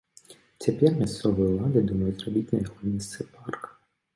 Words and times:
Цяпер 0.63 0.95
мясцовыя 1.01 1.49
ўлады 1.51 1.79
думаюць 1.91 2.15
зрабіць 2.23 2.49
на 2.55 2.59
яго 2.65 2.79
месцы 2.95 3.29
парк. 3.37 3.61